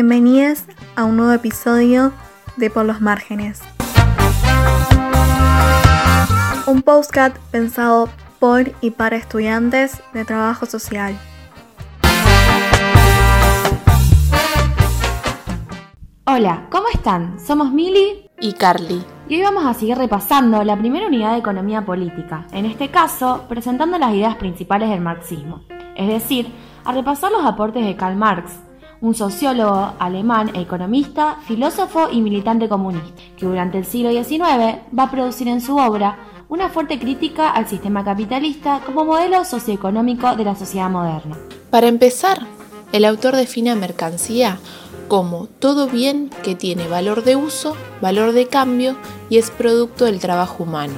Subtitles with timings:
[0.00, 2.12] un nuevo episodio
[2.56, 3.60] de Por los Márgenes.
[6.66, 11.18] Un postcat pensado por y para estudiantes de trabajo social.
[16.26, 17.40] Hola, ¿cómo están?
[17.40, 19.04] Somos Mili y Carly.
[19.28, 23.46] Y hoy vamos a seguir repasando la primera unidad de economía política, en este caso
[23.48, 25.62] presentando las ideas principales del marxismo,
[25.96, 26.52] es decir,
[26.84, 28.60] a repasar los aportes de Karl Marx,
[29.00, 35.10] un sociólogo alemán economista, filósofo y militante comunista, que durante el siglo XIX va a
[35.10, 36.18] producir en su obra
[36.48, 41.36] una fuerte crítica al sistema capitalista como modelo socioeconómico de la sociedad moderna.
[41.70, 42.46] Para empezar,
[42.92, 44.58] el autor define a mercancía
[45.08, 48.96] como todo bien que tiene valor de uso, valor de cambio
[49.30, 50.94] y es producto del trabajo humano.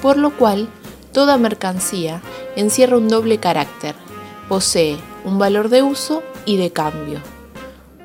[0.00, 0.68] Por lo cual,
[1.12, 2.20] toda mercancía
[2.56, 3.94] encierra un doble carácter.
[4.48, 7.20] Posee un valor de uso y de cambio.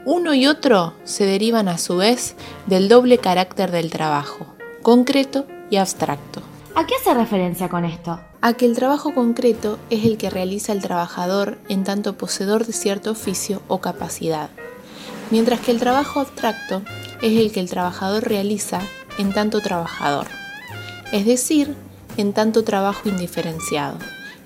[0.06, 2.36] Uno y otro se derivan a su vez
[2.66, 4.46] del doble carácter del trabajo,
[4.82, 6.42] concreto y abstracto.
[6.76, 8.20] ¿A qué hace referencia con esto?
[8.40, 12.74] A que el trabajo concreto es el que realiza el trabajador en tanto poseedor de
[12.74, 14.50] cierto oficio o capacidad,
[15.32, 16.84] mientras que el trabajo abstracto
[17.22, 18.80] es el que el trabajador realiza
[19.18, 20.28] en tanto trabajador,
[21.12, 21.76] es decir,
[22.16, 23.98] en tanto trabajo indiferenciado,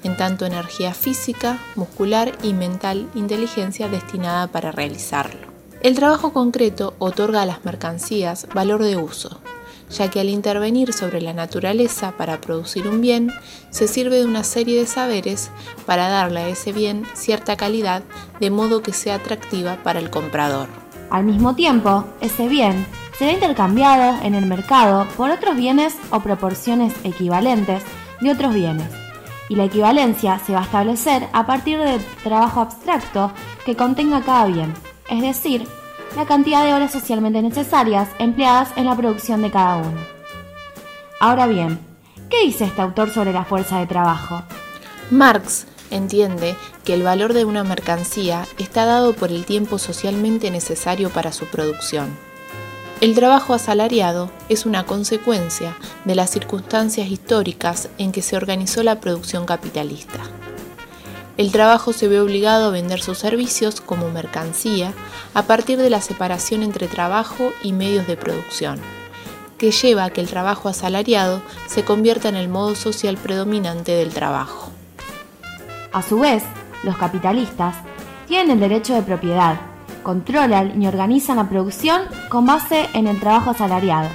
[0.03, 5.51] en tanto energía física, muscular y mental inteligencia destinada para realizarlo.
[5.81, 9.41] El trabajo concreto otorga a las mercancías valor de uso,
[9.89, 13.31] ya que al intervenir sobre la naturaleza para producir un bien,
[13.71, 15.49] se sirve de una serie de saberes
[15.85, 18.03] para darle a ese bien cierta calidad
[18.39, 20.67] de modo que sea atractiva para el comprador.
[21.09, 22.85] Al mismo tiempo, ese bien
[23.17, 27.83] será intercambiado en el mercado por otros bienes o proporciones equivalentes
[28.21, 29.00] de otros bienes.
[29.51, 33.33] Y la equivalencia se va a establecer a partir del trabajo abstracto
[33.65, 34.73] que contenga cada bien,
[35.09, 35.67] es decir,
[36.15, 39.99] la cantidad de horas socialmente necesarias empleadas en la producción de cada uno.
[41.19, 41.81] Ahora bien,
[42.29, 44.41] ¿qué dice este autor sobre la fuerza de trabajo?
[45.09, 51.09] Marx entiende que el valor de una mercancía está dado por el tiempo socialmente necesario
[51.09, 52.07] para su producción.
[53.01, 55.75] El trabajo asalariado es una consecuencia
[56.05, 60.19] de las circunstancias históricas en que se organizó la producción capitalista.
[61.35, 64.93] El trabajo se ve obligado a vender sus servicios como mercancía
[65.33, 68.79] a partir de la separación entre trabajo y medios de producción,
[69.57, 74.13] que lleva a que el trabajo asalariado se convierta en el modo social predominante del
[74.13, 74.69] trabajo.
[75.91, 76.43] A su vez,
[76.83, 77.77] los capitalistas
[78.27, 79.70] tienen el derecho de propiedad,
[80.03, 84.09] controlan y organizan la producción con base en el trabajo asalariado.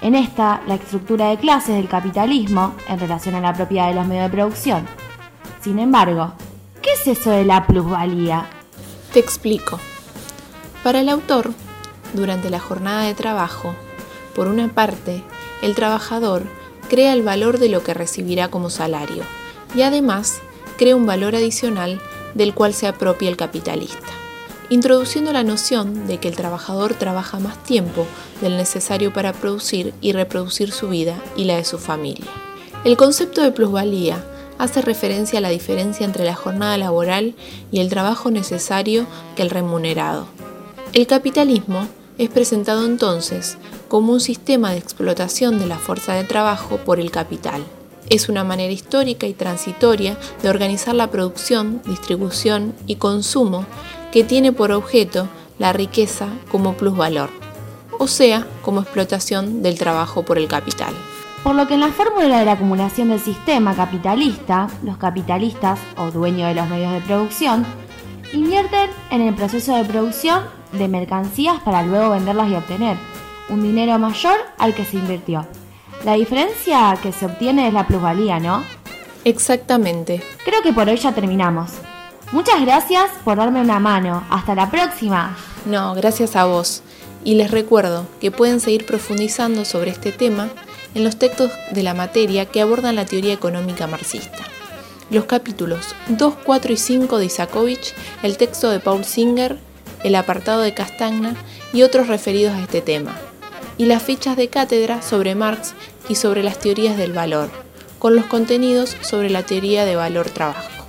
[0.00, 4.06] En esta, la estructura de clases del capitalismo en relación a la propiedad de los
[4.06, 4.86] medios de producción.
[5.60, 6.32] Sin embargo,
[6.82, 8.46] ¿qué es eso de la plusvalía?
[9.12, 9.78] Te explico.
[10.82, 11.52] Para el autor,
[12.14, 13.74] durante la jornada de trabajo,
[14.34, 15.22] por una parte,
[15.62, 16.42] el trabajador
[16.88, 19.22] crea el valor de lo que recibirá como salario
[19.74, 20.40] y además
[20.76, 22.00] crea un valor adicional
[22.34, 24.08] del cual se apropia el capitalista,
[24.70, 28.06] introduciendo la noción de que el trabajador trabaja más tiempo
[28.40, 32.26] del necesario para producir y reproducir su vida y la de su familia.
[32.84, 34.24] El concepto de plusvalía
[34.58, 37.34] hace referencia a la diferencia entre la jornada laboral
[37.70, 39.06] y el trabajo necesario
[39.36, 40.26] que el remunerado.
[40.92, 43.56] El capitalismo es presentado entonces
[43.88, 47.64] como un sistema de explotación de la fuerza de trabajo por el capital.
[48.08, 53.64] Es una manera histórica y transitoria de organizar la producción, distribución y consumo
[54.10, 57.30] que tiene por objeto la riqueza como plusvalor,
[57.98, 60.92] o sea, como explotación del trabajo por el capital.
[61.42, 66.10] Por lo que en la fórmula de la acumulación del sistema capitalista, los capitalistas o
[66.10, 67.64] dueños de los medios de producción
[68.32, 72.96] invierten en el proceso de producción de mercancías para luego venderlas y obtener
[73.48, 75.46] un dinero mayor al que se invirtió.
[76.04, 78.64] La diferencia que se obtiene es la plusvalía, ¿no?
[79.24, 80.22] Exactamente.
[80.44, 81.70] Creo que por hoy ya terminamos.
[82.32, 84.24] Muchas gracias por darme una mano.
[84.30, 85.36] Hasta la próxima.
[85.64, 86.82] No, gracias a vos.
[87.24, 90.48] Y les recuerdo que pueden seguir profundizando sobre este tema
[90.94, 94.44] en los textos de la materia que abordan la teoría económica marxista.
[95.10, 99.58] Los capítulos 2, 4 y 5 de Isakovich, el texto de Paul Singer
[100.02, 101.34] el apartado de Castagna
[101.72, 103.18] y otros referidos a este tema,
[103.78, 105.74] y las fichas de cátedra sobre Marx
[106.12, 107.48] y sobre las teorías del valor,
[107.98, 110.84] con los contenidos sobre la teoría de valor-trabajo.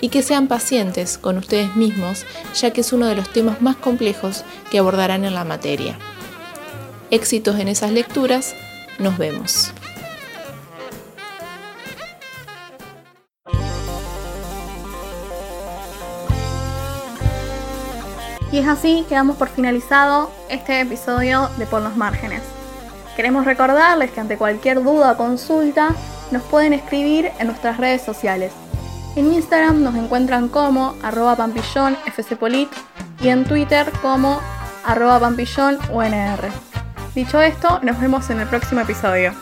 [0.00, 2.24] Y que sean pacientes con ustedes mismos,
[2.54, 5.98] ya que es uno de los temas más complejos que abordarán en la materia.
[7.10, 8.54] Éxitos en esas lecturas,
[9.00, 9.72] nos vemos.
[18.52, 22.53] Y es así que damos por finalizado este episodio de Por los Márgenes.
[23.16, 25.94] Queremos recordarles que ante cualquier duda o consulta
[26.30, 28.52] nos pueden escribir en nuestras redes sociales.
[29.14, 32.68] En Instagram nos encuentran como arroba pampillón fcpolit
[33.22, 34.40] y en Twitter como
[34.84, 36.50] arroba pampillón unr.
[37.14, 39.32] Dicho esto, nos vemos en el próximo episodio.